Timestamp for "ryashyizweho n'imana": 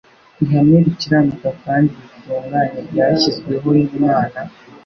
2.89-4.39